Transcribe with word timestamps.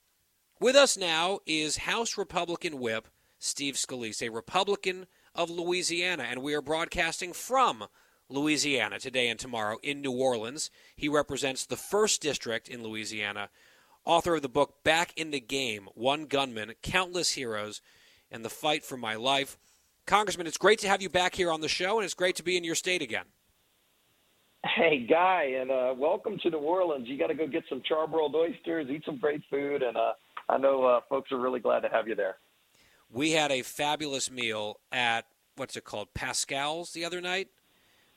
With 0.60 0.76
us 0.76 0.96
now 0.96 1.40
is 1.46 1.78
House 1.78 2.16
Republican 2.16 2.78
Whip 2.78 3.08
Steve 3.38 3.74
Scalise, 3.74 4.22
a 4.22 4.30
Republican 4.30 5.06
of 5.36 5.50
Louisiana, 5.50 6.24
and 6.24 6.42
we 6.42 6.54
are 6.54 6.62
broadcasting 6.62 7.32
from 7.32 7.84
Louisiana 8.28 8.98
today 8.98 9.28
and 9.28 9.38
tomorrow 9.38 9.78
in 9.82 10.00
New 10.00 10.12
Orleans. 10.12 10.70
He 10.96 11.08
represents 11.08 11.66
the 11.66 11.76
first 11.76 12.22
district 12.22 12.68
in 12.68 12.82
Louisiana, 12.82 13.50
author 14.04 14.36
of 14.36 14.42
the 14.42 14.48
book 14.48 14.82
Back 14.82 15.12
in 15.16 15.30
the 15.30 15.40
Game 15.40 15.88
One 15.94 16.24
Gunman, 16.26 16.72
Countless 16.82 17.32
Heroes, 17.32 17.82
and 18.30 18.44
the 18.44 18.50
Fight 18.50 18.84
for 18.84 18.96
My 18.96 19.14
Life. 19.14 19.58
Congressman, 20.06 20.46
it's 20.46 20.56
great 20.56 20.78
to 20.80 20.88
have 20.88 21.02
you 21.02 21.08
back 21.08 21.34
here 21.34 21.50
on 21.50 21.60
the 21.60 21.68
show, 21.68 21.98
and 21.98 22.04
it's 22.04 22.14
great 22.14 22.36
to 22.36 22.42
be 22.42 22.56
in 22.56 22.64
your 22.64 22.74
state 22.74 23.02
again. 23.02 23.26
Hey, 24.64 25.06
Guy, 25.08 25.54
and 25.60 25.70
uh, 25.70 25.94
welcome 25.96 26.38
to 26.42 26.50
New 26.50 26.58
Orleans. 26.58 27.06
You 27.08 27.18
got 27.18 27.28
to 27.28 27.34
go 27.34 27.46
get 27.46 27.64
some 27.68 27.82
charbroiled 27.88 28.34
oysters, 28.34 28.88
eat 28.90 29.02
some 29.04 29.18
great 29.18 29.42
food, 29.50 29.82
and 29.82 29.96
uh, 29.96 30.12
I 30.48 30.58
know 30.58 30.84
uh, 30.84 31.00
folks 31.08 31.30
are 31.30 31.38
really 31.38 31.60
glad 31.60 31.80
to 31.80 31.88
have 31.88 32.08
you 32.08 32.14
there 32.14 32.36
we 33.10 33.32
had 33.32 33.52
a 33.52 33.62
fabulous 33.62 34.30
meal 34.30 34.80
at 34.92 35.26
what's 35.56 35.76
it 35.76 35.84
called 35.84 36.08
Pascal's 36.14 36.92
the 36.92 37.04
other 37.04 37.20
night, 37.20 37.48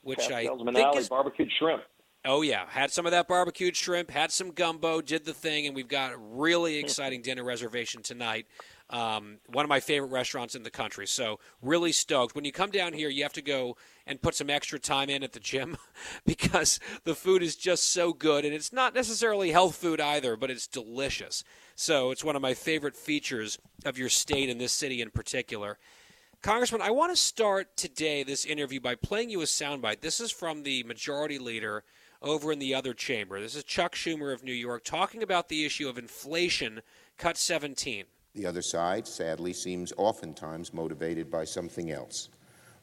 which 0.02 0.20
Pascal's 0.20 0.62
I 0.62 0.66
Manale, 0.66 0.74
think 0.74 0.98
is 0.98 1.10
barbecued 1.10 1.52
shrimp. 1.58 1.84
Oh 2.26 2.42
yeah, 2.42 2.66
had 2.68 2.92
some 2.92 3.06
of 3.06 3.12
that 3.12 3.28
barbecued 3.28 3.76
shrimp, 3.76 4.12
had 4.12 4.32
some 4.32 4.52
gumbo, 4.52 5.02
did 5.02 5.24
the 5.26 5.34
thing, 5.34 5.68
and 5.68 5.76
we've 5.76 5.88
got 5.88 6.14
a 6.14 6.18
really 6.18 6.74
mm-hmm. 6.76 6.86
exciting 6.86 7.22
dinner 7.22 7.44
reservation 7.44 8.02
tonight. 8.02 8.46
Um, 8.90 9.38
one 9.46 9.64
of 9.64 9.70
my 9.70 9.80
favorite 9.80 10.10
restaurants 10.10 10.56
in 10.56 10.64
the 10.64 10.72
country. 10.72 11.06
So 11.06 11.40
really 11.62 11.92
stoked. 11.92 12.34
When 12.34 12.44
you 12.44 12.52
come 12.52 12.72
down 12.72 12.94
here, 12.94 13.10
you 13.10 13.22
have 13.22 13.34
to 13.34 13.42
go 13.42 13.78
and 14.08 14.20
put 14.20 14.34
some 14.34 14.50
extra 14.50 14.80
time 14.80 15.12
in 15.12 15.22
at 15.22 15.34
the 15.34 15.40
gym 15.40 15.78
because 16.26 16.80
the 17.04 17.14
food 17.14 17.44
is 17.44 17.56
just 17.56 17.92
so 17.92 18.14
good, 18.14 18.46
and 18.46 18.54
it's 18.54 18.74
not 18.74 18.96
necessarily 18.96 19.52
health 19.52 19.76
food 19.76 20.02
either, 20.02 20.36
but 20.36 20.50
it's 20.50 20.66
delicious. 20.66 21.44
So 21.76 22.10
it's 22.10 22.24
one 22.24 22.36
of 22.36 22.42
my 22.42 22.56
favorite 22.56 22.96
features 22.96 23.60
of 23.86 23.98
your 23.98 24.10
state 24.10 24.50
and 24.50 24.60
this 24.60 24.74
city 24.74 25.02
in 25.02 25.12
particular. 25.12 25.78
Congressman, 26.42 26.82
I 26.82 26.92
want 26.92 27.12
to 27.12 27.22
start 27.22 27.76
today 27.76 28.24
this 28.24 28.46
interview 28.46 28.80
by 28.80 28.96
playing 28.96 29.30
you 29.30 29.42
a 29.42 29.46
soundbite. 29.46 30.00
This 30.00 30.22
is 30.22 30.32
from 30.32 30.64
the 30.64 30.84
majority 30.84 31.38
leader 31.38 31.84
over 32.22 32.52
in 32.52 32.60
the 32.60 32.74
other 32.74 32.94
chamber. 32.94 33.42
This 33.42 33.56
is 33.56 33.64
Chuck 33.66 33.94
Schumer 33.94 34.34
of 34.34 34.44
New 34.44 34.54
York 34.54 34.84
talking 34.84 35.22
about 35.22 35.50
the 35.50 35.66
issue 35.66 35.90
of 35.90 35.98
inflation, 35.98 36.82
cut 37.18 37.38
17. 37.38 38.06
The 38.36 38.46
other 38.46 38.62
side, 38.62 39.08
sadly, 39.08 39.54
seems 39.54 39.92
oftentimes 39.98 40.74
motivated 40.74 41.32
by 41.32 41.46
something 41.46 41.92
else. 41.92 42.30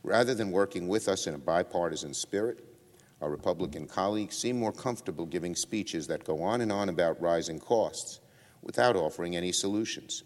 Rather 0.03 0.35
than 0.35 0.51
working 0.51 0.89
with 0.89 1.09
us 1.09 1.27
in 1.27 1.35
a 1.35 1.39
bipartisan 1.39 2.15
spirit, 2.15 2.65
our 3.21 3.31
Republican 3.31 3.87
colleagues 3.87 4.37
seem 4.37 4.59
more 4.59 4.73
comfortable 4.73 5.25
giving 5.25 5.57
speeches 5.57 6.07
that 6.07 6.25
go 6.25 6.43
on 6.43 6.61
and 6.61 6.71
on 6.71 6.89
about 6.89 7.21
rising 7.21 7.59
costs 7.59 8.21
without 8.63 8.97
offering 8.97 9.37
any 9.37 9.53
solutions. 9.53 10.25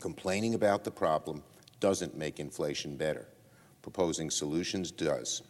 Complaining 0.00 0.54
about 0.54 0.84
the 0.84 0.90
problem 0.90 1.42
doesn't 1.80 2.16
make 2.16 2.38
inflation 2.38 2.96
better. 2.96 3.26
Proposing 3.82 4.30
solutions 4.30 4.90
does. 4.90 5.42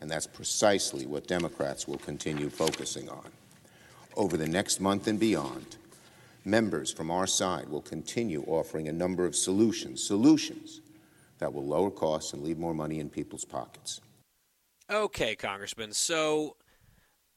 And 0.00 0.10
that's 0.10 0.26
precisely 0.26 1.06
what 1.06 1.26
Democrats 1.26 1.86
will 1.86 1.98
continue 1.98 2.50
focusing 2.50 3.08
on. 3.08 3.30
Over 4.16 4.36
the 4.36 4.48
next 4.48 4.80
month 4.80 5.06
and 5.06 5.20
beyond, 5.20 5.76
members 6.46 6.92
from 6.92 7.10
our 7.10 7.26
side 7.26 7.68
will 7.68 7.82
continue 7.82 8.44
offering 8.46 8.88
a 8.88 8.92
number 8.92 9.26
of 9.26 9.34
solutions, 9.34 10.02
solutions 10.02 10.80
that 11.38 11.52
will 11.52 11.66
lower 11.66 11.90
costs 11.90 12.32
and 12.32 12.42
leave 12.42 12.58
more 12.58 12.74
money 12.74 13.00
in 13.00 13.10
people's 13.10 13.44
pockets. 13.44 14.00
Okay, 14.90 15.34
Congressman. 15.34 15.92
So 15.92 16.56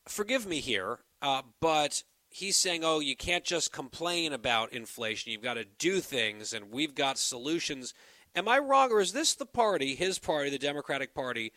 forgive 0.07 0.45
me 0.45 0.59
here, 0.59 0.99
uh, 1.21 1.41
but 1.59 2.03
he's 2.29 2.55
saying, 2.55 2.83
oh, 2.83 2.99
you 2.99 3.15
can't 3.15 3.43
just 3.43 3.73
complain 3.73 4.31
about 4.31 4.71
inflation. 4.71 5.31
You've 5.31 5.41
got 5.41 5.55
to 5.55 5.65
do 5.65 5.99
things, 5.99 6.53
and 6.53 6.71
we've 6.71 6.95
got 6.95 7.17
solutions. 7.17 7.93
Am 8.35 8.47
I 8.47 8.59
wrong, 8.59 8.91
or 8.91 9.01
is 9.01 9.13
this 9.13 9.33
the 9.33 9.45
party, 9.45 9.95
his 9.95 10.19
party, 10.19 10.49
the 10.49 10.59
Democratic 10.59 11.15
Party, 11.15 11.51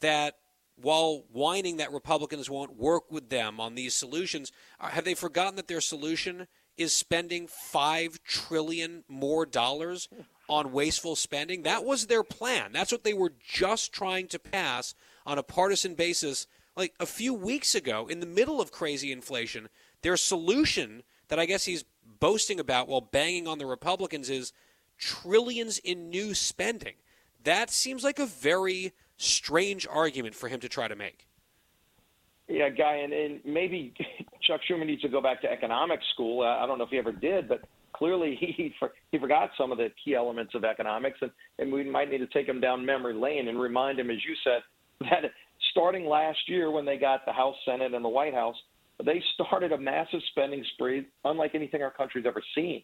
that 0.00 0.34
while 0.76 1.24
whining 1.32 1.78
that 1.78 1.92
Republicans 1.92 2.48
won't 2.48 2.76
work 2.76 3.10
with 3.10 3.30
them 3.30 3.58
on 3.58 3.74
these 3.74 3.94
solutions, 3.94 4.52
uh, 4.78 4.88
have 4.88 5.04
they 5.04 5.14
forgotten 5.14 5.56
that 5.56 5.66
their 5.66 5.80
solution 5.80 6.46
is 6.78 6.92
spending 6.92 7.46
five 7.46 8.22
trillion 8.24 9.04
more 9.08 9.44
dollars 9.44 10.08
on 10.48 10.72
wasteful 10.72 11.16
spending? 11.16 11.62
That 11.62 11.84
was 11.84 12.06
their 12.06 12.22
plan. 12.22 12.72
That's 12.72 12.92
what 12.92 13.04
they 13.04 13.14
were 13.14 13.32
just 13.46 13.92
trying 13.92 14.28
to 14.28 14.38
pass 14.38 14.94
on 15.26 15.36
a 15.36 15.42
partisan 15.42 15.94
basis 15.94 16.46
like 16.76 16.94
a 16.98 17.06
few 17.06 17.34
weeks 17.34 17.74
ago 17.74 18.06
in 18.06 18.20
the 18.20 18.26
middle 18.26 18.60
of 18.60 18.70
crazy 18.70 19.12
inflation 19.12 19.68
their 20.02 20.16
solution 20.16 21.02
that 21.28 21.38
I 21.38 21.46
guess 21.46 21.64
he's 21.64 21.84
boasting 22.20 22.60
about 22.60 22.88
while 22.88 23.00
banging 23.00 23.46
on 23.46 23.58
the 23.58 23.66
Republicans 23.66 24.30
is 24.30 24.52
trillions 24.96 25.78
in 25.78 26.10
new 26.10 26.34
spending. 26.34 26.94
That 27.44 27.70
seems 27.70 28.04
like 28.04 28.18
a 28.18 28.26
very 28.26 28.92
strange 29.16 29.86
argument 29.90 30.34
for 30.34 30.48
him 30.48 30.60
to 30.60 30.68
try 30.68 30.88
to 30.88 30.96
make. 30.96 31.26
Yeah, 32.48 32.70
Guy, 32.70 32.96
and, 32.96 33.12
and 33.12 33.40
maybe 33.44 33.92
Chuck 34.46 34.60
Schumer 34.68 34.86
needs 34.86 35.02
to 35.02 35.08
go 35.08 35.20
back 35.20 35.42
to 35.42 35.50
economics 35.50 36.04
school. 36.14 36.42
Uh, 36.42 36.62
I 36.62 36.66
don't 36.66 36.78
know 36.78 36.84
if 36.84 36.90
he 36.90 36.98
ever 36.98 37.12
did, 37.12 37.48
but 37.48 37.60
clearly 37.92 38.36
he 38.40 38.74
he 39.12 39.18
forgot 39.18 39.50
some 39.58 39.70
of 39.70 39.78
the 39.78 39.88
key 40.02 40.14
elements 40.14 40.54
of 40.54 40.64
economics, 40.64 41.18
and, 41.20 41.30
and 41.58 41.72
we 41.72 41.84
might 41.84 42.10
need 42.10 42.18
to 42.18 42.26
take 42.28 42.48
him 42.48 42.60
down 42.60 42.84
memory 42.84 43.14
lane 43.14 43.48
and 43.48 43.60
remind 43.60 44.00
him, 44.00 44.10
as 44.10 44.18
you 44.26 44.34
said, 44.44 44.62
that 45.10 45.30
starting 45.70 46.06
last 46.06 46.38
year 46.46 46.70
when 46.70 46.84
they 46.84 46.96
got 46.96 47.26
the 47.26 47.32
House, 47.32 47.56
Senate, 47.64 47.94
and 47.94 48.04
the 48.04 48.08
White 48.08 48.34
House, 48.34 48.56
they 49.04 49.22
started 49.34 49.72
a 49.72 49.78
massive 49.78 50.20
spending 50.30 50.64
spree 50.74 51.06
unlike 51.24 51.54
anything 51.54 51.82
our 51.82 51.90
country's 51.90 52.26
ever 52.26 52.42
seen, 52.54 52.82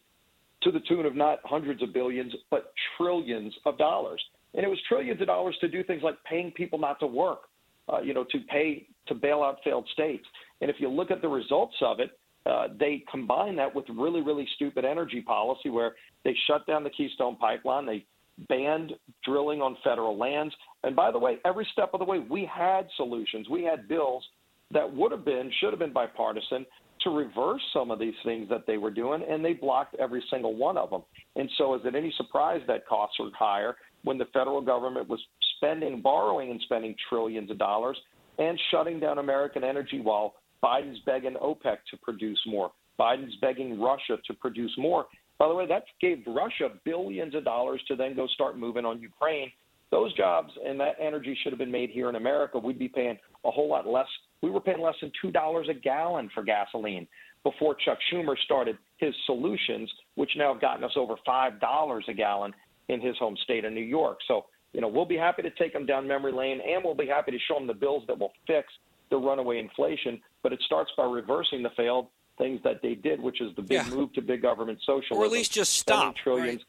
to 0.62 0.70
the 0.70 0.80
tune 0.80 1.06
of 1.06 1.16
not 1.16 1.38
hundreds 1.44 1.82
of 1.82 1.92
billions, 1.92 2.32
but 2.50 2.72
trillions 2.96 3.54
of 3.64 3.78
dollars. 3.78 4.22
And 4.54 4.64
it 4.64 4.68
was 4.68 4.78
trillions 4.88 5.20
of 5.20 5.26
dollars 5.26 5.56
to 5.60 5.68
do 5.68 5.82
things 5.82 6.02
like 6.02 6.14
paying 6.24 6.52
people 6.52 6.78
not 6.78 7.00
to 7.00 7.06
work, 7.06 7.48
uh, 7.92 8.00
you 8.00 8.14
know, 8.14 8.24
to 8.30 8.38
pay 8.50 8.86
to 9.08 9.14
bail 9.14 9.42
out 9.42 9.58
failed 9.64 9.88
states. 9.92 10.24
And 10.60 10.70
if 10.70 10.76
you 10.78 10.88
look 10.88 11.10
at 11.10 11.20
the 11.20 11.28
results 11.28 11.76
of 11.82 12.00
it, 12.00 12.18
uh, 12.46 12.68
they 12.78 13.04
combine 13.10 13.56
that 13.56 13.74
with 13.74 13.84
really, 13.88 14.20
really 14.20 14.46
stupid 14.56 14.84
energy 14.84 15.20
policy 15.20 15.70
where 15.70 15.94
they 16.24 16.34
shut 16.46 16.66
down 16.66 16.84
the 16.84 16.90
Keystone 16.90 17.36
Pipeline, 17.36 17.86
they 17.86 18.04
banned 18.48 18.92
drilling 19.24 19.62
on 19.62 19.76
federal 19.84 20.16
lands. 20.18 20.54
And 20.82 20.94
by 20.94 21.10
the 21.10 21.18
way, 21.18 21.38
every 21.44 21.66
step 21.72 21.90
of 21.94 22.00
the 22.00 22.04
way, 22.04 22.18
we 22.18 22.48
had 22.52 22.86
solutions. 22.96 23.48
We 23.48 23.62
had 23.62 23.88
bills 23.88 24.24
that 24.72 24.92
would 24.92 25.12
have 25.12 25.24
been, 25.24 25.50
should 25.60 25.70
have 25.70 25.78
been 25.78 25.92
bipartisan 25.92 26.66
to 27.02 27.10
reverse 27.10 27.62
some 27.72 27.90
of 27.90 27.98
these 27.98 28.14
things 28.24 28.48
that 28.48 28.66
they 28.66 28.78
were 28.78 28.90
doing, 28.90 29.22
and 29.28 29.44
they 29.44 29.52
blocked 29.52 29.94
every 29.96 30.24
single 30.30 30.54
one 30.54 30.76
of 30.76 30.90
them. 30.90 31.02
And 31.36 31.48
so, 31.58 31.74
is 31.74 31.82
it 31.84 31.94
any 31.94 32.12
surprise 32.16 32.60
that 32.66 32.86
costs 32.86 33.16
are 33.20 33.28
higher 33.38 33.76
when 34.04 34.18
the 34.18 34.26
federal 34.32 34.60
government 34.60 35.08
was 35.08 35.20
spending, 35.56 36.00
borrowing 36.00 36.50
and 36.50 36.60
spending 36.62 36.94
trillions 37.08 37.50
of 37.50 37.58
dollars, 37.58 37.96
and 38.38 38.58
shutting 38.70 39.00
down 39.00 39.18
American 39.18 39.64
energy 39.64 40.00
while 40.00 40.34
Biden's 40.62 40.98
begging 41.04 41.34
OPEC 41.34 41.78
to 41.90 41.96
produce 42.02 42.40
more. 42.46 42.72
Biden's 42.98 43.36
begging 43.40 43.80
Russia 43.80 44.18
to 44.26 44.34
produce 44.34 44.72
more. 44.78 45.06
By 45.38 45.48
the 45.48 45.54
way, 45.54 45.66
that 45.66 45.84
gave 46.00 46.22
Russia 46.26 46.70
billions 46.84 47.34
of 47.34 47.44
dollars 47.44 47.82
to 47.88 47.96
then 47.96 48.14
go 48.14 48.26
start 48.28 48.58
moving 48.58 48.84
on 48.84 49.00
Ukraine. 49.00 49.50
Those 49.90 50.14
jobs 50.14 50.52
and 50.64 50.78
that 50.80 50.96
energy 51.00 51.36
should 51.42 51.52
have 51.52 51.58
been 51.58 51.70
made 51.70 51.90
here 51.90 52.08
in 52.08 52.16
America. 52.16 52.58
We'd 52.58 52.78
be 52.78 52.88
paying 52.88 53.18
a 53.44 53.50
whole 53.50 53.68
lot 53.68 53.86
less. 53.86 54.06
We 54.42 54.50
were 54.50 54.60
paying 54.60 54.80
less 54.80 54.94
than 55.00 55.12
$2 55.24 55.68
a 55.68 55.74
gallon 55.74 56.30
for 56.34 56.42
gasoline 56.42 57.06
before 57.44 57.76
Chuck 57.84 57.98
Schumer 58.12 58.36
started 58.44 58.78
his 58.96 59.14
solutions, 59.26 59.90
which 60.14 60.30
now 60.36 60.52
have 60.52 60.60
gotten 60.60 60.82
us 60.82 60.92
over 60.96 61.14
$5 61.28 62.08
a 62.08 62.14
gallon 62.14 62.54
in 62.88 63.00
his 63.00 63.16
home 63.18 63.36
state 63.44 63.64
of 63.64 63.72
New 63.72 63.80
York. 63.80 64.18
So, 64.26 64.46
you 64.74 64.80
know, 64.80 64.88
we'll 64.88 65.06
be 65.06 65.16
happy 65.16 65.40
to 65.42 65.50
take 65.50 65.72
them 65.72 65.86
down 65.86 66.06
memory 66.06 66.32
lane 66.32 66.60
and 66.60 66.84
we'll 66.84 66.94
be 66.96 67.06
happy 67.06 67.30
to 67.30 67.38
show 67.48 67.54
them 67.54 67.66
the 67.66 67.72
bills 67.74 68.02
that 68.08 68.18
will 68.18 68.32
fix 68.46 68.68
the 69.10 69.16
runaway 69.16 69.58
inflation. 69.60 70.20
But 70.42 70.52
it 70.52 70.60
starts 70.66 70.90
by 70.96 71.04
reversing 71.04 71.62
the 71.62 71.70
failed 71.76 72.08
things 72.36 72.60
that 72.64 72.82
they 72.82 72.96
did, 72.96 73.20
which 73.22 73.40
is 73.40 73.54
the 73.54 73.62
big 73.62 73.86
Yeah. 73.86 73.88
move 73.94 74.12
to 74.14 74.20
big 74.20 74.42
government 74.42 74.80
socialism. 74.84 75.16
Or 75.18 75.24
at 75.24 75.30
least 75.30 75.52
just 75.52 75.74
stop, 75.74 76.16
trillions 76.16 76.64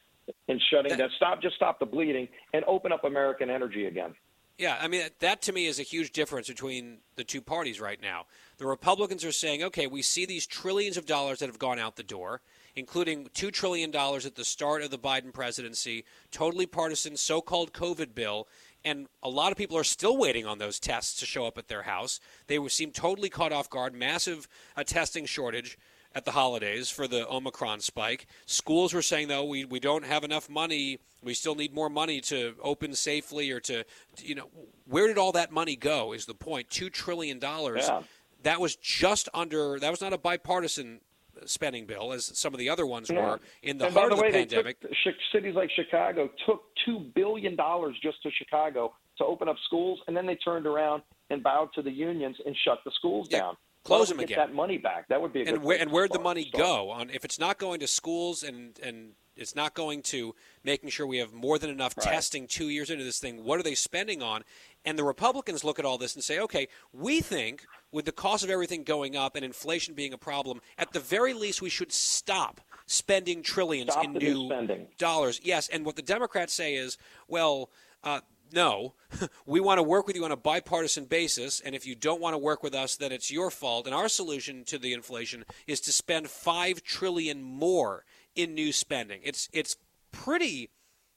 and 0.48 0.62
shutting 0.69 0.90
That- 0.92 1.00
down. 1.00 1.10
Stop, 1.16 1.42
just 1.42 1.56
stop 1.56 1.80
the 1.80 1.88
bleeding 1.88 2.28
and 2.54 2.63
open 2.66 2.92
up 2.92 3.04
American 3.04 3.50
energy 3.50 3.88
again. 3.88 4.16
Yeah, 4.60 4.78
I 4.80 4.88
mean 4.88 5.10
that 5.19 5.42
to 5.44 5.52
me 5.52 5.66
is 5.66 5.80
a 5.80 5.84
huge 5.84 6.12
difference 6.12 6.48
between 6.48 7.00
the 7.16 7.24
two 7.25 7.42
parties 7.42 7.81
right 7.81 8.00
now. 8.02 8.25
The 8.57 8.66
Republicans 8.68 9.25
are 9.25 9.34
saying, 9.34 9.62
"Okay, 9.63 9.86
we 9.88 10.02
see 10.02 10.25
these 10.25 10.48
trillions 10.48 10.96
of 10.96 11.06
dollars 11.06 11.40
that 11.40 11.48
have 11.48 11.60
gone 11.60 11.78
out 11.80 11.98
the 11.98 12.04
door, 12.04 12.42
including 12.75 13.27
2 13.33 13.51
trillion 13.51 13.92
dollars 13.92 14.25
at 14.25 14.36
the 14.36 14.44
start 14.44 14.81
of 14.81 14.92
the 14.92 14.98
Biden 14.98 15.33
presidency, 15.33 16.06
totally 16.31 16.66
partisan 16.66 17.16
so-called 17.18 17.74
COVID 17.74 18.13
bill, 18.13 18.48
and 18.83 19.07
a 19.24 19.30
lot 19.30 19.51
of 19.51 19.57
people 19.57 19.77
are 19.77 19.83
still 19.83 20.18
waiting 20.18 20.45
on 20.45 20.57
those 20.57 20.80
tests 20.80 21.19
to 21.19 21.25
show 21.25 21.45
up 21.45 21.57
at 21.57 21.68
their 21.68 21.83
house. 21.83 22.19
They 22.48 22.66
seem 22.68 22.92
totally 22.92 23.30
caught 23.30 23.51
off 23.51 23.69
guard, 23.69 23.94
massive 23.94 24.48
uh, 24.75 24.83
testing 24.83 25.25
shortage." 25.25 25.77
At 26.13 26.24
the 26.24 26.31
holidays 26.31 26.89
for 26.89 27.10
the 27.10 27.27
Omicron 27.27 27.81
spike. 27.81 28.27
Schools 28.45 28.94
were 28.94 29.01
saying, 29.01 29.28
though, 29.28 29.44
we, 29.44 29.66
we 29.66 29.81
don't 29.81 30.06
have 30.06 30.24
enough 30.24 30.50
money. 30.50 31.00
We 31.21 31.33
still 31.33 31.56
need 31.56 31.74
more 31.74 31.89
money 31.89 32.21
to 32.21 32.56
open 32.62 32.95
safely 32.95 33.51
or 33.51 33.60
to, 33.60 33.83
you 34.19 34.33
know, 34.33 34.48
where 34.88 35.07
did 35.07 35.18
all 35.18 35.33
that 35.33 35.51
money 35.51 35.75
go 35.75 36.13
is 36.13 36.25
the 36.25 36.33
point. 36.33 36.69
$2 36.69 36.89
trillion. 36.89 37.38
Yeah. 37.42 38.04
That 38.44 38.62
was 38.62 38.78
just 38.78 39.28
under, 39.33 39.78
that 39.78 39.92
was 39.92 40.00
not 40.00 40.13
a 40.13 40.18
bipartisan 40.18 41.01
spending 41.45 41.85
bill 41.85 42.13
as 42.13 42.25
some 42.37 42.53
of 42.53 42.59
the 42.59 42.69
other 42.69 42.85
ones 42.85 43.09
Yeah. 43.09 43.21
were 43.31 43.39
in 43.63 43.77
the 43.77 43.85
and 43.85 43.93
heart 43.93 44.09
the 44.09 44.13
of 44.15 44.19
way, 44.21 44.27
the 44.31 44.33
they 44.33 44.45
pandemic. 44.45 44.79
took 44.81 45.15
cities 45.31 45.55
like 45.55 45.69
Chicago 45.71 46.29
took 46.45 46.63
two 46.85 46.99
billion 47.15 47.55
dollars 47.55 47.95
just 48.01 48.21
to 48.23 48.31
Chicago 48.31 48.93
to 49.17 49.25
open 49.25 49.47
up 49.47 49.55
schools, 49.65 49.99
and 50.07 50.15
then 50.15 50.25
they 50.25 50.35
turned 50.35 50.65
around 50.67 51.01
and 51.29 51.41
bowed 51.41 51.69
to 51.73 51.81
the 51.81 51.91
unions 51.91 52.35
and 52.45 52.55
shut 52.65 52.79
the 52.85 52.91
schools 52.91 53.27
Yeah, 53.31 53.39
down. 53.39 53.57
Close 53.85 54.09
them 54.09 54.19
again. 54.19 54.37
That 54.37 54.53
money 54.53 54.77
back. 54.77 55.07
That 55.07 55.21
would 55.21 55.31
be 55.31 55.41
a 55.41 55.45
good 55.45 55.53
and 55.55 55.63
where 55.63 55.79
and 55.79 55.91
where'd 55.91 56.11
the 56.11 56.19
money 56.19 56.47
start. 56.49 56.63
go 56.63 56.89
on 56.89 57.09
if 57.09 57.23
it's 57.23 57.39
not 57.39 57.57
going 57.57 57.79
to 57.79 57.87
schools 57.87 58.43
and 58.43 58.77
and 58.83 59.11
it's 59.37 59.53
not 59.55 59.73
going 59.73 60.01
to 60.01 60.33
making 60.63 60.89
sure 60.89 61.05
we 61.05 61.17
have 61.17 61.33
more 61.33 61.57
than 61.59 61.69
enough 61.69 61.93
Right. 61.97 62.07
testing 62.07 62.47
two 62.47 62.69
years 62.69 62.89
into 62.89 63.03
this 63.03 63.19
thing 63.19 63.43
what 63.43 63.59
are 63.59 63.63
they 63.63 63.75
spending 63.75 64.21
on 64.23 64.43
and 64.85 64.97
the 64.97 65.03
republicans 65.03 65.63
look 65.63 65.77
at 65.77 65.83
all 65.85 65.97
this 65.97 66.15
and 66.15 66.23
say 66.23 66.39
okay 66.39 66.67
we 66.93 67.19
think 67.21 67.65
with 67.91 68.05
the 68.05 68.11
cost 68.13 68.43
of 68.45 68.49
everything 68.49 68.83
going 68.83 69.15
up 69.17 69.35
and 69.35 69.43
inflation 69.45 69.93
being 69.93 70.13
a 70.13 70.17
problem 70.17 70.61
at 70.77 70.91
the 70.93 70.99
very 71.01 71.33
least 71.33 71.61
we 71.61 71.69
should 71.69 71.91
stop 71.91 72.61
spending 72.85 73.43
trillions 73.43 73.91
Stop 73.91 74.05
in 74.05 74.13
new 74.13 74.47
spending. 74.47 74.87
dollars 74.97 75.41
yes 75.43 75.67
and 75.67 75.85
what 75.85 75.95
the 75.97 76.01
democrats 76.01 76.53
say 76.53 76.75
is 76.75 76.97
well 77.27 77.69
uh, 78.05 78.21
no, 78.51 78.94
we 79.45 79.59
want 79.59 79.77
to 79.80 79.83
work 79.83 80.07
with 80.07 80.15
you 80.15 80.25
on 80.25 80.31
a 80.31 80.38
bipartisan 80.38 81.06
basis, 81.06 81.59
and 81.59 81.75
if 81.75 81.86
you 81.86 81.95
don't 81.95 82.21
want 82.21 82.33
to 82.33 82.38
work 82.38 82.63
with 82.63 82.74
us, 82.74 82.95
then 82.95 83.12
it's 83.12 83.31
your 83.31 83.50
fault. 83.50 83.86
And 83.86 83.95
our 83.95 84.07
solution 84.07 84.63
to 84.65 84.77
the 84.77 84.94
inflation 84.94 85.45
is 85.68 85.80
to 85.81 85.92
spend 85.92 86.30
five 86.30 86.83
trillion 86.83 87.42
more 87.42 88.06
in 88.36 88.53
new 88.53 88.71
spending. 88.71 89.21
It's 89.24 89.50
it's 89.53 89.75
pretty 90.12 90.69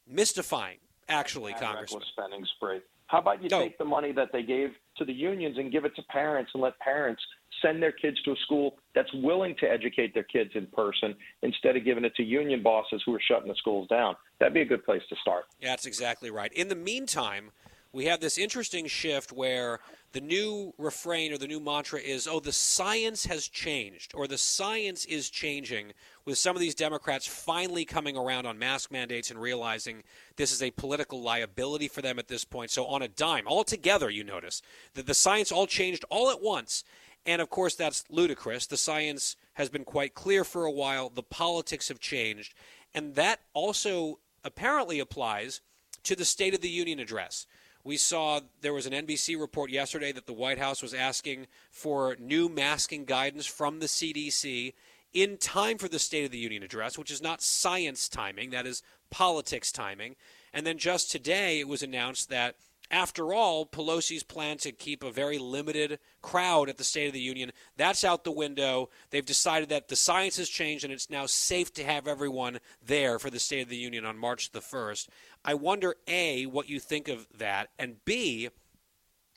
mystifying, 0.06 0.78
actually, 1.08 1.52
Mad 1.52 1.62
Congressman. 1.62 2.02
spending 2.12 2.44
spree. 2.56 2.80
How 3.08 3.18
about 3.18 3.42
you 3.42 3.48
No. 3.48 3.60
take 3.60 3.78
the 3.78 3.84
money 3.84 4.12
that 4.12 4.32
they 4.32 4.42
gave 4.42 4.76
to 4.96 5.04
the 5.04 5.12
unions 5.12 5.56
and 5.58 5.72
give 5.72 5.84
it 5.84 5.96
to 5.96 6.02
parents 6.04 6.50
and 6.54 6.62
let 6.62 6.78
parents 6.78 7.22
send 7.62 7.82
their 7.82 7.90
kids 7.92 8.20
to 8.22 8.32
a 8.32 8.36
school 8.36 8.78
that's 8.94 9.12
willing 9.14 9.56
to 9.56 9.68
educate 9.68 10.14
their 10.14 10.22
kids 10.22 10.50
in 10.54 10.66
person 10.66 11.16
instead 11.42 11.76
of 11.76 11.84
giving 11.84 12.04
it 12.04 12.14
to 12.16 12.22
union 12.22 12.62
bosses 12.62 13.02
who 13.04 13.14
are 13.14 13.20
shutting 13.20 13.48
the 13.48 13.54
schools 13.56 13.88
down? 13.88 14.14
That'd 14.38 14.54
be 14.54 14.60
a 14.60 14.66
good 14.66 14.84
place 14.84 15.02
to 15.08 15.16
start. 15.16 15.46
Yeah, 15.58 15.70
that's 15.70 15.86
exactly 15.86 16.30
right. 16.30 16.52
In 16.52 16.68
the 16.68 16.76
meantime, 16.76 17.50
we 17.98 18.04
have 18.04 18.20
this 18.20 18.38
interesting 18.38 18.86
shift 18.86 19.32
where 19.32 19.80
the 20.12 20.20
new 20.20 20.72
refrain 20.78 21.32
or 21.32 21.36
the 21.36 21.48
new 21.48 21.58
mantra 21.58 21.98
is, 21.98 22.28
oh, 22.28 22.38
the 22.38 22.52
science 22.52 23.26
has 23.26 23.48
changed, 23.48 24.12
or 24.14 24.28
the 24.28 24.38
science 24.38 25.04
is 25.06 25.28
changing, 25.28 25.92
with 26.24 26.38
some 26.38 26.54
of 26.54 26.60
these 26.60 26.76
Democrats 26.76 27.26
finally 27.26 27.84
coming 27.84 28.16
around 28.16 28.46
on 28.46 28.56
mask 28.56 28.92
mandates 28.92 29.32
and 29.32 29.40
realizing 29.40 30.04
this 30.36 30.52
is 30.52 30.62
a 30.62 30.70
political 30.70 31.20
liability 31.20 31.88
for 31.88 32.00
them 32.00 32.20
at 32.20 32.28
this 32.28 32.44
point. 32.44 32.70
So, 32.70 32.86
on 32.86 33.02
a 33.02 33.08
dime, 33.08 33.48
all 33.48 33.64
together, 33.64 34.08
you 34.08 34.22
notice 34.22 34.62
that 34.94 35.06
the 35.08 35.12
science 35.12 35.50
all 35.50 35.66
changed 35.66 36.04
all 36.08 36.30
at 36.30 36.40
once. 36.40 36.84
And 37.26 37.42
of 37.42 37.50
course, 37.50 37.74
that's 37.74 38.04
ludicrous. 38.08 38.68
The 38.68 38.76
science 38.76 39.34
has 39.54 39.70
been 39.70 39.84
quite 39.84 40.14
clear 40.14 40.44
for 40.44 40.66
a 40.66 40.70
while, 40.70 41.10
the 41.10 41.24
politics 41.24 41.88
have 41.88 41.98
changed. 41.98 42.54
And 42.94 43.16
that 43.16 43.40
also 43.54 44.20
apparently 44.44 45.00
applies 45.00 45.62
to 46.04 46.14
the 46.14 46.24
State 46.24 46.54
of 46.54 46.60
the 46.60 46.70
Union 46.70 47.00
address. 47.00 47.48
We 47.84 47.96
saw 47.96 48.40
there 48.60 48.74
was 48.74 48.86
an 48.86 48.92
NBC 48.92 49.40
report 49.40 49.70
yesterday 49.70 50.12
that 50.12 50.26
the 50.26 50.32
White 50.32 50.58
House 50.58 50.82
was 50.82 50.92
asking 50.92 51.46
for 51.70 52.16
new 52.18 52.48
masking 52.48 53.04
guidance 53.04 53.46
from 53.46 53.80
the 53.80 53.86
CDC 53.86 54.74
in 55.14 55.38
time 55.38 55.78
for 55.78 55.88
the 55.88 55.98
State 55.98 56.24
of 56.24 56.30
the 56.30 56.38
Union 56.38 56.62
address, 56.62 56.98
which 56.98 57.10
is 57.10 57.22
not 57.22 57.40
science 57.40 58.08
timing, 58.08 58.50
that 58.50 58.66
is 58.66 58.82
politics 59.10 59.72
timing. 59.72 60.16
And 60.52 60.66
then 60.66 60.78
just 60.78 61.10
today 61.10 61.60
it 61.60 61.68
was 61.68 61.82
announced 61.82 62.28
that 62.28 62.56
after 62.90 63.34
all, 63.34 63.66
Pelosi's 63.66 64.22
plan 64.22 64.56
to 64.58 64.72
keep 64.72 65.02
a 65.02 65.10
very 65.10 65.38
limited 65.38 65.98
crowd 66.22 66.68
at 66.68 66.78
the 66.78 66.84
State 66.84 67.06
of 67.06 67.12
the 67.12 67.20
Union, 67.20 67.52
that's 67.76 68.04
out 68.04 68.24
the 68.24 68.30
window. 68.30 68.88
They've 69.10 69.24
decided 69.24 69.68
that 69.68 69.88
the 69.88 69.96
science 69.96 70.38
has 70.38 70.48
changed 70.48 70.84
and 70.84 70.92
it's 70.92 71.10
now 71.10 71.26
safe 71.26 71.72
to 71.74 71.84
have 71.84 72.08
everyone 72.08 72.60
there 72.84 73.18
for 73.18 73.30
the 73.30 73.38
State 73.38 73.62
of 73.62 73.68
the 73.68 73.76
Union 73.76 74.04
on 74.04 74.16
March 74.16 74.52
the 74.52 74.60
1st. 74.60 75.08
I 75.44 75.54
wonder, 75.54 75.96
A, 76.06 76.46
what 76.46 76.68
you 76.68 76.80
think 76.80 77.08
of 77.08 77.26
that, 77.36 77.68
and 77.78 78.04
B, 78.04 78.48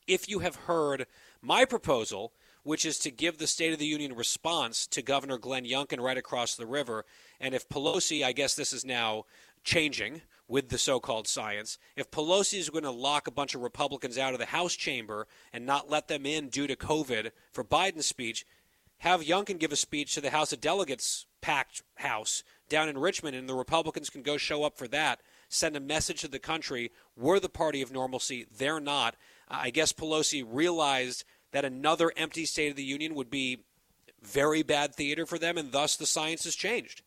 if 0.08 0.30
you 0.30 0.40
have 0.40 0.56
heard 0.56 1.06
my 1.42 1.66
proposal, 1.66 2.34
which 2.64 2.86
is 2.86 3.00
to 3.00 3.12
give 3.12 3.38
the 3.38 3.48
State 3.48 3.74
of 3.74 3.80
the 3.80 3.86
Union 3.86 4.16
response 4.16 4.88
to 4.88 5.02
Governor 5.02 5.38
Glenn 5.38 5.66
Youngkin 5.66 6.00
right 6.00 6.18
across 6.18 6.56
the 6.56 6.66
river, 6.66 7.06
and 7.40 7.54
if 7.54 7.68
Pelosi, 7.68 8.24
I 8.24 8.32
guess 8.32 8.56
this 8.56 8.72
is 8.72 8.86
now 8.86 9.26
changing 9.64 10.22
with 10.52 10.68
the 10.68 10.78
so-called 10.78 11.30
science, 11.30 11.78
if 11.96 12.12
Pelosi 12.12 12.60
is 12.60 12.70
going 12.70 12.84
to 12.84 12.92
lock 12.92 13.26
a 13.26 13.32
bunch 13.32 13.56
of 13.56 13.62
Republicans 13.62 14.18
out 14.18 14.34
of 14.34 14.40
the 14.40 14.48
House 14.48 14.76
chamber 14.76 15.26
and 15.54 15.66
not 15.66 15.90
let 15.90 16.10
them 16.10 16.26
in 16.26 16.50
due 16.50 16.68
to 16.68 16.76
COVID 16.76 17.32
for 17.54 17.64
Biden's 17.64 18.06
speech, 18.06 18.46
have 18.98 19.22
Youngkin 19.22 19.60
give 19.60 19.72
a 19.72 19.78
speech 19.78 20.14
to 20.14 20.20
the 20.20 20.32
House 20.32 20.52
of 20.52 20.60
Delegates 20.60 21.26
packed 21.40 21.84
house 21.96 22.44
down 22.68 22.90
in 22.90 22.98
Richmond, 22.98 23.34
and 23.34 23.48
the 23.48 23.56
Republicans 23.56 24.10
can 24.10 24.24
go 24.24 24.36
show 24.36 24.66
up 24.66 24.78
for 24.78 24.90
that, 24.90 25.22
send 25.48 25.78
a 25.78 25.80
message 25.80 26.20
to 26.20 26.28
the 26.28 26.38
country, 26.38 26.92
we're 27.16 27.40
the 27.40 27.48
party 27.48 27.82
of 27.82 27.94
normalcy, 27.94 28.46
they're 28.56 28.82
not. 28.82 29.16
I 29.48 29.70
guess 29.70 29.94
Pelosi 29.94 30.46
realized 30.46 31.24
that 31.54 31.64
another 31.64 32.12
empty 32.18 32.44
State 32.44 32.72
of 32.72 32.76
the 32.76 32.84
Union 32.84 33.16
would 33.16 33.30
be 33.30 33.64
very 34.22 34.64
bad 34.64 34.96
theater 34.96 35.26
for 35.26 35.40
them, 35.40 35.58
and 35.58 35.72
thus 35.72 35.96
the 35.96 36.06
science 36.06 36.44
has 36.44 36.56
changed. 36.56 37.04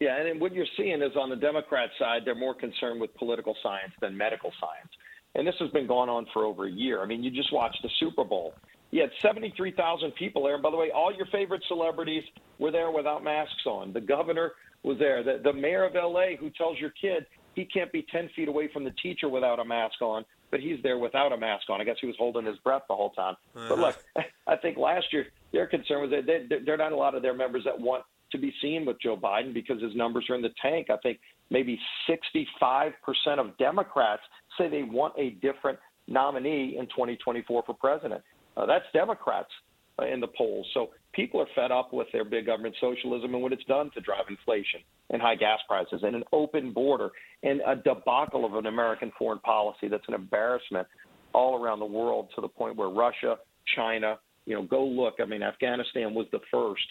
Yeah, 0.00 0.18
and 0.18 0.26
then 0.26 0.40
what 0.40 0.52
you're 0.52 0.66
seeing 0.76 1.00
is 1.00 1.16
on 1.18 1.30
the 1.30 1.36
Democrat 1.36 1.88
side, 1.98 2.22
they're 2.24 2.34
more 2.34 2.54
concerned 2.54 3.00
with 3.00 3.14
political 3.14 3.56
science 3.62 3.92
than 4.00 4.16
medical 4.16 4.52
science. 4.60 4.90
And 5.34 5.46
this 5.46 5.54
has 5.58 5.70
been 5.70 5.86
going 5.86 6.08
on 6.08 6.26
for 6.32 6.44
over 6.44 6.66
a 6.66 6.70
year. 6.70 7.02
I 7.02 7.06
mean, 7.06 7.22
you 7.22 7.30
just 7.30 7.52
watched 7.52 7.78
the 7.82 7.90
Super 7.98 8.24
Bowl. 8.24 8.54
You 8.90 9.02
had 9.02 9.10
73,000 9.22 10.12
people 10.12 10.44
there. 10.44 10.54
And 10.54 10.62
by 10.62 10.70
the 10.70 10.76
way, 10.76 10.90
all 10.94 11.12
your 11.14 11.26
favorite 11.26 11.62
celebrities 11.68 12.22
were 12.58 12.70
there 12.70 12.90
without 12.90 13.24
masks 13.24 13.66
on. 13.66 13.92
The 13.92 14.00
governor 14.00 14.52
was 14.82 14.98
there. 14.98 15.22
The, 15.22 15.40
the 15.42 15.52
mayor 15.52 15.84
of 15.84 15.96
L.A., 15.96 16.36
who 16.38 16.50
tells 16.50 16.78
your 16.78 16.90
kid 16.90 17.26
he 17.54 17.64
can't 17.64 17.90
be 17.90 18.06
10 18.12 18.30
feet 18.36 18.48
away 18.48 18.68
from 18.72 18.84
the 18.84 18.92
teacher 19.02 19.28
without 19.28 19.58
a 19.58 19.64
mask 19.64 20.00
on, 20.02 20.24
but 20.50 20.60
he's 20.60 20.78
there 20.82 20.98
without 20.98 21.32
a 21.32 21.36
mask 21.36 21.68
on. 21.70 21.80
I 21.80 21.84
guess 21.84 21.96
he 22.00 22.06
was 22.06 22.16
holding 22.18 22.44
his 22.44 22.58
breath 22.58 22.82
the 22.88 22.94
whole 22.94 23.10
time. 23.10 23.34
But 23.54 23.72
uh-huh. 23.72 23.80
look, 23.80 23.96
I 24.46 24.56
think 24.56 24.76
last 24.76 25.06
year 25.12 25.26
their 25.52 25.66
concern 25.66 26.02
was 26.02 26.10
that 26.10 26.26
they, 26.26 26.58
they're 26.64 26.76
not 26.76 26.92
a 26.92 26.96
lot 26.96 27.14
of 27.14 27.22
their 27.22 27.34
members 27.34 27.64
that 27.64 27.78
want 27.78 28.04
to 28.32 28.38
be 28.38 28.52
seen 28.60 28.84
with 28.84 29.00
Joe 29.00 29.16
Biden 29.16 29.54
because 29.54 29.80
his 29.82 29.94
numbers 29.94 30.26
are 30.30 30.34
in 30.34 30.42
the 30.42 30.54
tank. 30.60 30.88
I 30.90 30.96
think 30.98 31.18
maybe 31.50 31.78
65% 32.08 32.92
of 33.38 33.56
Democrats 33.58 34.22
say 34.58 34.68
they 34.68 34.82
want 34.82 35.14
a 35.18 35.30
different 35.30 35.78
nominee 36.08 36.76
in 36.78 36.86
2024 36.86 37.62
for 37.66 37.74
president. 37.74 38.22
Uh, 38.56 38.66
that's 38.66 38.84
Democrats 38.92 39.50
uh, 39.98 40.06
in 40.06 40.20
the 40.20 40.28
polls. 40.28 40.66
So 40.74 40.90
people 41.12 41.40
are 41.40 41.46
fed 41.54 41.70
up 41.70 41.92
with 41.92 42.08
their 42.12 42.24
big 42.24 42.46
government 42.46 42.74
socialism 42.80 43.34
and 43.34 43.42
what 43.42 43.52
it's 43.52 43.64
done 43.64 43.90
to 43.94 44.00
drive 44.00 44.24
inflation 44.28 44.80
and 45.10 45.22
high 45.22 45.36
gas 45.36 45.58
prices 45.68 46.00
and 46.02 46.16
an 46.16 46.24
open 46.32 46.72
border 46.72 47.10
and 47.42 47.60
a 47.66 47.76
debacle 47.76 48.44
of 48.44 48.54
an 48.54 48.66
American 48.66 49.12
foreign 49.18 49.38
policy 49.40 49.88
that's 49.88 50.06
an 50.08 50.14
embarrassment 50.14 50.86
all 51.32 51.62
around 51.62 51.78
the 51.78 51.86
world 51.86 52.28
to 52.34 52.40
the 52.40 52.48
point 52.48 52.76
where 52.76 52.88
Russia, 52.88 53.36
China, 53.74 54.18
you 54.46 54.54
know, 54.54 54.62
go 54.62 54.84
look. 54.84 55.14
I 55.20 55.26
mean, 55.26 55.42
Afghanistan 55.42 56.14
was 56.14 56.26
the 56.32 56.40
first 56.50 56.86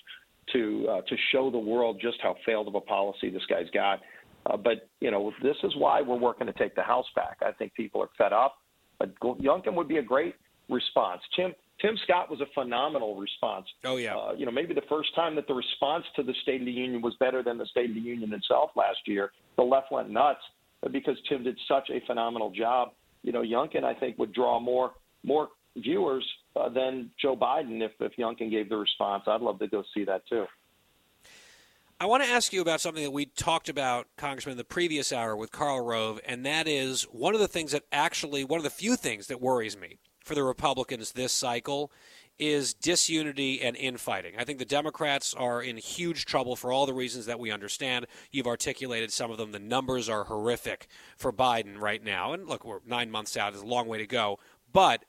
to 0.54 0.88
uh, 0.90 1.02
to 1.02 1.16
show 1.32 1.50
the 1.50 1.58
world 1.58 2.00
just 2.02 2.18
how 2.22 2.36
failed 2.46 2.68
of 2.68 2.76
a 2.76 2.82
policy 2.82 3.30
this 3.30 3.46
guy's 3.50 3.70
got. 3.74 4.00
Uh, 4.46 4.58
but 4.58 4.90
you 5.00 5.12
know, 5.12 5.32
this 5.42 5.56
is 5.64 5.76
why 5.76 6.02
we're 6.02 6.18
working 6.18 6.48
to 6.48 6.54
take 6.54 6.76
the 6.76 6.84
House 6.84 7.06
back. 7.16 7.38
I 7.42 7.52
think 7.52 7.74
people 7.74 8.02
are 8.02 8.10
fed 8.18 8.34
up. 8.34 8.58
But 9.00 9.20
Youngkin 9.20 9.74
would 9.74 9.88
be 9.88 9.98
a 9.98 10.04
great 10.04 10.36
response. 10.70 11.22
Tim 11.36 11.54
Tim 11.82 11.98
Scott 12.04 12.30
was 12.30 12.40
a 12.42 12.46
phenomenal 12.54 13.18
response. 13.18 13.66
Oh 13.84 13.98
yeah. 13.98 14.16
Uh, 14.16 14.34
you 14.38 14.46
know, 14.46 14.52
maybe 14.52 14.74
the 14.74 14.84
first 14.88 15.14
time 15.16 15.36
that 15.36 15.48
the 15.48 15.54
response 15.54 16.06
to 16.16 16.24
the 16.24 16.34
State 16.44 16.62
of 16.62 16.66
the 16.66 16.72
Union 16.72 17.02
was 17.02 17.16
better 17.20 17.44
than 17.44 17.58
the 17.58 17.66
State 17.66 17.90
of 17.90 17.96
the 17.96 18.02
Union 18.02 18.34
itself 18.34 18.72
last 18.76 19.00
year. 19.06 19.32
The 19.58 19.64
left 19.64 19.92
went 19.92 20.10
nuts 20.10 20.40
because 20.92 21.18
Tim 21.28 21.44
did 21.44 21.58
such 21.68 21.90
a 21.90 22.06
phenomenal 22.06 22.52
job. 22.52 22.90
You 23.24 23.32
know, 23.32 23.42
Youngkin 23.42 23.84
I 23.84 23.94
think 23.94 24.18
would 24.20 24.34
draw 24.34 24.60
more 24.60 24.92
more 25.24 25.50
viewers 25.76 26.26
uh, 26.56 26.70
than 26.70 27.12
Joe 27.22 27.36
Biden 27.36 27.82
if 27.82 27.92
if 28.00 28.16
Youngkin 28.18 28.52
gave 28.52 28.70
the 28.70 28.78
response. 28.78 29.24
I'd 29.28 29.42
love 29.42 29.60
to 29.60 29.68
go 29.68 29.84
see 29.94 30.06
that 30.06 30.28
too. 30.28 30.46
I 31.98 32.08
want 32.08 32.24
to 32.24 32.30
ask 32.30 32.52
you 32.52 32.62
about 32.62 32.82
something 32.82 33.04
that 33.04 33.12
we 33.12 33.26
talked 33.26 33.70
about, 33.70 34.08
Congressman, 34.18 34.52
in 34.52 34.58
the 34.58 34.66
previous 34.66 35.14
hour 35.14 35.34
with 35.34 35.54
Karl 35.54 35.80
Rove, 35.80 36.20
and 36.26 36.46
that 36.46 36.68
is 36.68 37.04
one 37.04 37.34
of 37.34 37.40
the 37.40 37.48
things 37.48 37.72
that 37.72 37.84
actually, 37.90 38.44
one 38.44 38.58
of 38.58 38.66
the 38.66 38.70
few 38.70 38.98
things 38.98 39.28
that 39.28 39.40
worries 39.40 39.78
me 39.78 40.00
for 40.20 40.36
the 40.36 40.44
Republicans 40.44 41.14
this 41.14 41.32
cycle 41.32 41.92
is 42.38 42.74
disunity 42.74 43.62
and 43.62 43.78
infighting. 43.78 44.34
I 44.38 44.44
think 44.44 44.60
the 44.60 44.66
Democrats 44.66 45.34
are 45.34 45.62
in 45.62 45.78
huge 45.78 46.26
trouble 46.26 46.58
for 46.58 46.72
all 46.72 46.86
the 46.86 46.94
reasons 46.94 47.28
that 47.28 47.40
we 47.40 47.50
understand. 47.50 48.08
You've 48.30 48.48
articulated 48.48 49.14
some 49.14 49.32
of 49.32 49.38
them. 49.38 49.54
The 49.54 49.60
numbers 49.60 50.10
are 50.10 50.26
horrific 50.26 50.88
for 51.16 51.32
Biden 51.32 51.80
right 51.80 52.04
now. 52.04 52.34
And 52.34 52.48
look, 52.48 52.66
we're 52.66 52.80
nine 52.86 53.10
months 53.10 53.38
out, 53.38 53.54
there's 53.54 53.64
a 53.64 53.68
long 53.68 53.88
way 53.88 54.00
to 54.00 54.08
go. 54.08 54.40
But 54.74 55.06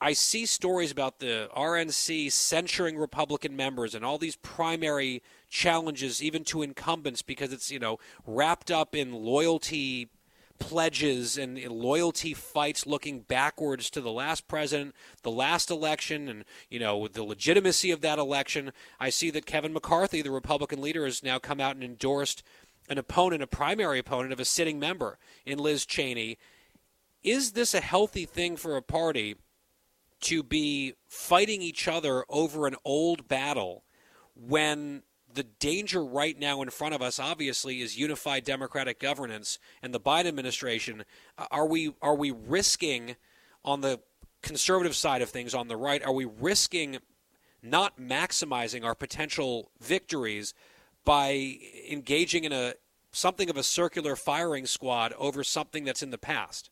I 0.00 0.12
see 0.12 0.46
stories 0.46 0.92
about 0.92 1.18
the 1.18 1.50
RNC 1.56 2.30
censuring 2.30 2.96
Republican 2.96 3.56
members 3.56 3.94
and 3.94 4.04
all 4.04 4.16
these 4.16 4.36
primary 4.36 5.22
challenges, 5.48 6.22
even 6.22 6.44
to 6.44 6.62
incumbents, 6.62 7.22
because 7.22 7.52
it's 7.52 7.70
you 7.70 7.80
know 7.80 7.98
wrapped 8.24 8.70
up 8.70 8.94
in 8.94 9.12
loyalty 9.12 10.08
pledges 10.60 11.38
and 11.38 11.58
loyalty 11.68 12.34
fights 12.34 12.86
looking 12.86 13.20
backwards 13.20 13.90
to 13.90 14.00
the 14.00 14.10
last 14.10 14.46
president, 14.48 14.94
the 15.22 15.30
last 15.30 15.70
election, 15.70 16.28
and 16.28 16.44
you 16.70 16.78
know 16.78 17.08
the 17.08 17.24
legitimacy 17.24 17.90
of 17.90 18.00
that 18.00 18.20
election. 18.20 18.72
I 19.00 19.10
see 19.10 19.30
that 19.30 19.46
Kevin 19.46 19.72
McCarthy, 19.72 20.22
the 20.22 20.30
Republican 20.30 20.80
leader, 20.80 21.06
has 21.06 21.24
now 21.24 21.40
come 21.40 21.60
out 21.60 21.74
and 21.74 21.82
endorsed 21.82 22.44
an 22.88 22.98
opponent, 22.98 23.42
a 23.42 23.48
primary 23.48 23.98
opponent 23.98 24.32
of 24.32 24.40
a 24.40 24.44
sitting 24.44 24.78
member 24.78 25.18
in 25.44 25.58
Liz 25.58 25.84
Cheney. 25.84 26.38
Is 27.24 27.52
this 27.52 27.74
a 27.74 27.80
healthy 27.80 28.26
thing 28.26 28.56
for 28.56 28.76
a 28.76 28.82
party? 28.82 29.34
To 30.20 30.42
be 30.42 30.94
fighting 31.08 31.62
each 31.62 31.88
other 31.88 32.24
over 32.28 32.66
an 32.66 32.76
old 32.84 33.28
battle 33.28 33.84
when 34.34 35.02
the 35.32 35.42
danger 35.42 36.04
right 36.04 36.38
now 36.38 36.62
in 36.62 36.70
front 36.70 36.94
of 36.94 37.02
us 37.02 37.18
obviously 37.18 37.80
is 37.80 37.98
unified 37.98 38.44
democratic 38.44 38.98
governance 38.98 39.58
and 39.82 39.94
the 39.94 40.00
Biden 40.00 40.26
administration. 40.26 41.04
Uh, 41.36 41.46
are 41.50 41.66
we 41.66 41.94
are 42.02 42.14
we 42.14 42.30
risking 42.30 43.16
on 43.64 43.80
the 43.80 44.00
conservative 44.42 44.94
side 44.94 45.22
of 45.22 45.28
things 45.28 45.54
on 45.54 45.68
the 45.68 45.76
right 45.76 46.02
are 46.04 46.12
we 46.12 46.24
risking 46.24 46.98
not 47.60 47.98
maximizing 47.98 48.84
our 48.84 48.94
potential 48.94 49.70
victories 49.80 50.54
by 51.04 51.58
engaging 51.90 52.44
in 52.44 52.52
a 52.52 52.74
something 53.10 53.50
of 53.50 53.56
a 53.56 53.62
circular 53.62 54.14
firing 54.14 54.64
squad 54.64 55.12
over 55.18 55.42
something 55.42 55.84
that's 55.84 56.02
in 56.02 56.10
the 56.10 56.18
past 56.18 56.70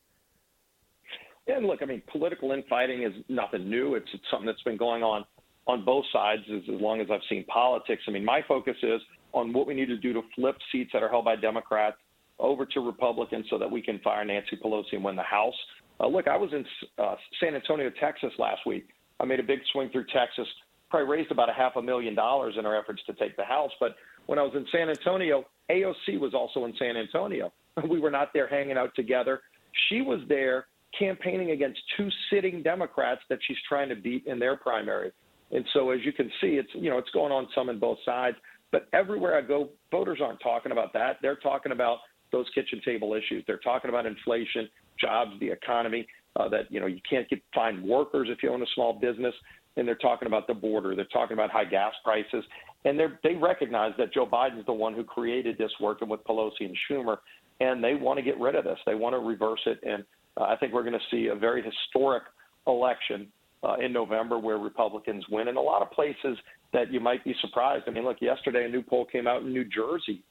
and 1.47 1.67
look, 1.67 1.81
I 1.83 1.87
mean, 1.87 2.03
political 2.11 2.53
infighting 2.53 3.03
is 3.03 3.13
nothing 3.29 3.69
new. 3.71 3.95
It's, 3.95 4.09
it's 4.13 4.25
something 4.31 4.47
that's 4.47 4.63
been 4.63 4.77
going 4.77 5.03
on 5.03 5.25
on 5.67 5.85
both 5.85 6.05
sides 6.13 6.43
as, 6.53 6.63
as 6.73 6.81
long 6.81 7.01
as 7.01 7.09
I've 7.11 7.21
seen 7.29 7.45
politics. 7.45 8.03
I 8.07 8.11
mean, 8.11 8.25
my 8.25 8.41
focus 8.47 8.77
is 8.83 9.01
on 9.33 9.53
what 9.53 9.67
we 9.67 9.75
need 9.75 9.87
to 9.87 9.97
do 9.97 10.13
to 10.13 10.23
flip 10.35 10.57
seats 10.73 10.91
that 10.93 11.03
are 11.03 11.09
held 11.09 11.25
by 11.25 11.37
Democrats 11.37 11.97
over 12.39 12.67
to 12.67 12.81
Republicans 12.81 13.47
so 13.51 13.59
that 13.59 13.71
we 13.71 13.83
can 13.83 13.99
fire 14.01 14.25
Nancy 14.25 14.57
Pelosi 14.63 14.93
and 14.93 15.05
win 15.05 15.17
the 15.17 15.23
House. 15.23 15.55
Uh, 16.01 16.07
look, 16.07 16.29
I 16.29 16.37
was 16.37 16.53
in 16.53 16.65
uh, 16.99 17.15
San 17.41 17.55
Antonio, 17.55 17.91
Texas 18.01 18.33
last 18.39 18.61
week. 18.67 18.89
I 19.19 19.25
made 19.25 19.41
a 19.41 19.45
big 19.45 19.61
swing 19.73 19.89
through 19.91 20.07
Texas, 20.13 20.47
probably 20.91 21.09
raised 21.09 21.31
about 21.31 21.49
a 21.49 21.53
half 21.53 21.77
a 21.77 21.83
million 21.83 22.15
dollars 22.15 22.55
in 22.59 22.67
our 22.67 22.79
efforts 22.79 23.03
to 23.07 23.15
take 23.15 23.37
the 23.37 23.45
House. 23.45 23.71
But 23.81 23.97
when 24.27 24.39
I 24.39 24.43
was 24.43 24.53
in 24.55 24.67
San 24.71 24.91
Antonio, 24.91 25.45
AOC 25.71 26.21
was 26.21 26.35
also 26.35 26.65
in 26.67 26.75
San 26.79 26.97
Antonio. 26.97 27.53
We 27.91 28.01
were 28.01 28.11
not 28.11 28.33
there 28.33 28.49
hanging 28.49 28.79
out 28.79 28.95
together. 28.95 29.43
She 29.89 30.01
was 30.01 30.21
there 30.31 30.67
campaigning 30.99 31.51
against 31.51 31.81
two 31.97 32.09
sitting 32.31 32.63
Democrats 32.63 33.21
that 33.29 33.39
she's 33.47 33.57
trying 33.69 33.89
to 33.89 33.97
beat 33.97 34.27
in 34.27 34.39
their 34.39 34.57
primary. 34.57 35.13
And 35.53 35.65
so, 35.73 35.91
as 35.91 36.01
you 36.05 36.13
can 36.13 36.31
see, 36.41 36.57
it's 36.57 36.69
you 36.75 36.91
know 36.91 36.99
it's 36.99 37.11
going 37.11 37.33
on 37.33 37.49
some 37.55 37.69
in 37.69 37.79
both 37.79 37.99
sides. 38.05 38.37
But 38.73 38.89
everywhere 38.93 39.39
I 39.39 39.43
go, 39.43 39.71
voters 39.91 40.19
aren't 40.23 40.41
talking 40.41 40.73
about 40.73 40.93
that. 40.95 41.19
They're 41.23 41.37
talking 41.37 41.73
about 41.73 41.99
those 42.33 42.47
kitchen 42.55 42.81
table 42.85 43.15
issues. 43.15 43.45
They're 43.47 43.59
talking 43.59 43.89
about 43.89 44.07
inflation, 44.07 44.69
jobs, 45.01 45.33
the 45.41 45.49
economy. 45.49 46.07
Uh, 46.35 46.49
that 46.49 46.71
you 46.71 46.81
know 46.81 46.87
you 46.87 47.01
can't 47.09 47.29
get 47.31 47.41
find 47.55 47.83
workers 47.83 48.29
if 48.31 48.43
you 48.43 48.53
own 48.53 48.63
a 48.63 48.67
small 48.75 48.93
business, 48.93 49.35
and 49.77 49.87
they're 49.87 49.95
talking 49.95 50.27
about 50.27 50.47
the 50.47 50.55
border. 50.55 50.95
They're 50.95 51.07
talking 51.07 51.35
about 51.35 51.51
high 51.51 51.65
gas 51.65 51.93
prices, 52.05 52.45
and 52.85 52.99
they 52.99 53.07
they 53.23 53.35
recognize 53.37 53.93
that 53.99 54.13
Joe 54.13 54.27
Biden's 54.27 54.67
the 54.67 54.73
one 54.73 54.95
who 54.95 55.05
created 55.05 55.57
this, 55.57 55.71
working 55.81 56.09
with 56.09 56.25
Pelosi 56.25 56.61
and 56.61 56.77
Schumer, 56.91 57.19
and 57.61 57.83
they 57.83 57.95
want 57.95 58.19
to 58.19 58.23
get 58.23 58.39
rid 58.39 58.55
of 58.55 58.65
this. 58.65 58.79
They 58.85 58.95
want 58.95 59.15
to 59.15 59.19
reverse 59.21 59.61
it 59.65 59.79
and 59.83 60.05
uh, 60.39 60.45
I 60.45 60.57
think 60.57 60.73
we're 60.73 60.83
going 60.83 60.93
to 60.95 61.07
see 61.11 61.29
a 61.29 61.35
very 61.35 61.63
historic 61.63 62.25
election 62.67 63.29
uh, 63.63 63.77
in 63.77 63.93
November 63.93 64.39
where 64.39 64.59
Republicans 64.59 65.25
win 65.31 65.49
in 65.49 65.57
a 65.57 65.61
lot 65.61 65.83
of 65.83 65.91
places 65.91 66.39
that 66.73 66.93
you 66.93 67.01
might 67.01 67.25
be 67.25 67.35
surprised. 67.41 67.85
I 67.87 67.91
mean, 67.91 68.05
look, 68.05 68.19
yesterday 68.21 68.67
a 68.67 68.69
new 68.69 68.83
poll 68.83 69.07
came 69.07 69.27
out 69.27 69.43
in 69.43 69.53
New 69.53 69.65
Jersey, 69.65 70.23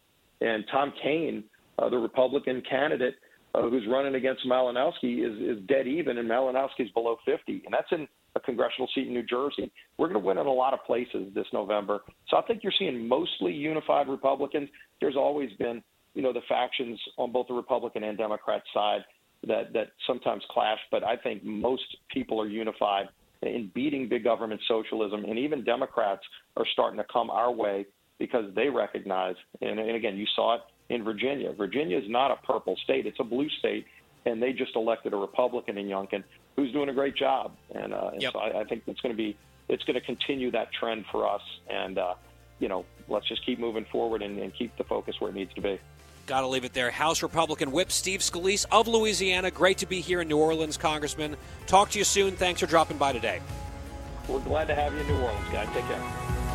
and 0.42 0.64
Tom 0.72 0.94
Kean, 1.02 1.44
uh, 1.80 1.90
the 1.90 1.98
Republican 1.98 2.62
candidate 2.70 3.16
uh, 3.54 3.64
who's 3.64 3.84
running 3.90 4.16
against 4.16 4.46
Malinowski, 4.46 5.26
is, 5.26 5.58
is 5.58 5.66
dead 5.68 5.88
even, 5.88 6.18
and 6.18 6.30
Malinowski's 6.30 6.92
below 6.94 7.18
50, 7.26 7.64
and 7.66 7.74
that's 7.74 7.92
in 7.92 8.08
a 8.36 8.40
congressional 8.40 8.90
seat 8.94 9.08
in 9.08 9.14
New 9.14 9.24
Jersey. 9.24 9.72
We're 9.98 10.08
going 10.08 10.22
to 10.22 10.26
win 10.26 10.38
in 10.38 10.46
a 10.46 10.52
lot 10.52 10.74
of 10.74 10.84
places 10.86 11.34
this 11.34 11.46
November. 11.54 12.02
So 12.30 12.38
I 12.38 12.42
think 12.42 12.64
you're 12.64 12.74
seeing 12.78 13.08
mostly 13.08 13.54
unified 13.54 14.10
Republicans. 14.10 14.70
There's 15.00 15.16
always 15.16 15.52
been, 15.58 15.82
you 16.14 16.22
know, 16.22 16.34
the 16.34 16.42
factions 16.50 17.00
on 17.18 17.32
both 17.32 17.48
the 17.48 17.54
Republican 17.54 18.04
and 18.04 18.18
Democrat 18.18 18.62
side 18.74 19.06
that 19.48 19.74
that 19.74 19.92
sometimes 20.08 20.44
clash, 20.50 20.80
but 20.92 21.04
I 21.04 21.16
think 21.18 21.44
most 21.44 21.84
people 22.10 22.42
are 22.42 22.48
unified 22.48 23.10
in 23.42 23.72
beating 23.74 24.10
big 24.10 24.24
government 24.24 24.62
socialism, 24.68 25.26
and 25.26 25.38
even 25.38 25.64
Democrats 25.64 26.24
are 26.58 26.66
starting 26.74 26.98
to 26.98 27.06
come 27.12 27.30
our 27.30 27.52
way 27.52 27.86
because 28.18 28.54
they 28.56 28.70
recognize. 28.70 29.36
And, 29.62 29.80
and 29.80 29.96
again, 29.96 30.18
you 30.18 30.26
saw 30.36 30.56
it 30.56 30.62
in 30.90 31.04
Virginia. 31.04 31.52
Virginia 31.54 31.98
is 31.98 32.10
not 32.10 32.32
a 32.32 32.38
purple 32.46 32.76
state; 32.84 33.06
it's 33.06 33.20
a 33.20 33.24
blue 33.24 33.50
state, 33.60 33.86
and 34.26 34.42
they 34.42 34.54
just 34.54 34.76
elected 34.76 35.14
a 35.14 35.18
Republican 35.18 35.78
in 35.78 35.88
Youngkin 35.88 36.24
who's 36.56 36.72
doing 36.72 36.90
a 36.90 36.94
great 36.94 37.16
job. 37.16 37.52
And, 37.74 37.94
uh, 37.94 38.12
and 38.14 38.22
yep. 38.22 38.34
so 38.34 38.40
I, 38.40 38.62
I 38.62 38.64
think 38.64 38.84
it's 38.88 39.02
going 39.02 39.14
to 39.14 39.18
be 39.18 39.38
it's 39.68 39.84
going 39.84 39.96
to 39.96 40.06
continue 40.06 40.52
that 40.52 40.72
trend 40.72 41.06
for 41.12 41.28
us. 41.30 41.42
And 41.70 41.98
uh, 41.98 42.16
you 42.60 42.70
know, 42.70 42.86
let's 43.08 43.28
just 43.28 43.46
keep 43.46 43.60
moving 43.60 43.86
forward 43.92 44.22
and, 44.22 44.40
and 44.40 44.54
keep 44.54 44.76
the 44.78 44.84
focus 44.84 45.16
where 45.20 45.30
it 45.30 45.36
needs 45.36 45.54
to 45.56 45.62
be. 45.62 45.80
Got 46.26 46.42
to 46.42 46.48
leave 46.48 46.66
it 46.66 46.74
there. 46.74 46.90
House 46.90 47.22
Republican 47.22 47.72
Whip 47.72 47.92
Steve 47.92 48.22
Scalise 48.22 48.66
of 48.72 48.88
Louisiana. 48.88 49.52
Great 49.52 49.78
to 49.80 49.86
be 49.86 50.02
here 50.02 50.22
in 50.22 50.28
New 50.28 50.38
Orleans, 50.38 50.76
Congressman. 50.78 51.38
Talk 51.68 51.92
to 51.92 52.00
you 52.00 52.06
soon. 52.06 52.36
Thanks 52.36 52.62
for 52.62 52.66
dropping 52.66 52.98
by 52.98 53.14
today. 53.14 53.42
We're 54.28 54.40
glad 54.40 54.68
to 54.68 54.76
have 54.76 54.94
you 54.94 55.00
in 55.00 55.08
New 55.08 55.20
Orleans, 55.20 55.50
guys. 55.52 55.68
Take 55.74 55.86
care. 55.86 56.02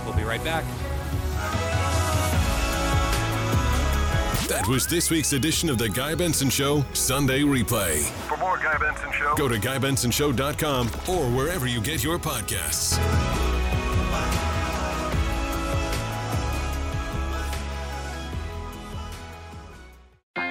We'll 0.05 0.17
be 0.17 0.25
right 0.25 0.43
back. 0.43 0.65
That 4.49 4.67
was 4.67 4.85
this 4.89 5.11
week's 5.11 5.33
edition 5.33 5.71
of 5.71 5.79
the 5.79 5.89
Guy 5.89 6.17
Benson 6.17 6.51
Show 6.51 6.85
Sunday 6.93 7.43
Replay. 7.43 8.01
For 8.27 8.37
more 8.37 8.59
Guy 8.59 8.77
Benson 8.79 9.13
Show, 9.13 9.37
go 9.37 9.47
to 9.47 9.55
GuyBensonShow.com 9.55 10.89
or 11.09 11.31
wherever 11.37 11.69
you 11.69 11.81
get 11.81 12.03
your 12.03 12.19
podcasts. 12.19 12.99